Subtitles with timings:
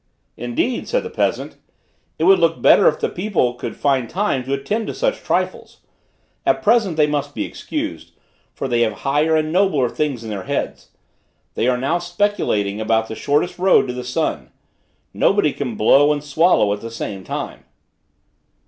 [0.35, 1.57] "Indeed," said the peasant,
[2.17, 5.81] "It would look better if the people could find time to attend to such trifles.
[6.43, 8.13] At present they must be excused,
[8.51, 10.89] for they have higher and nobler things in their heads:
[11.53, 14.49] they are now speculating about the shortest road to the sun.
[15.13, 17.65] Nobody can blow and swallow at the same time."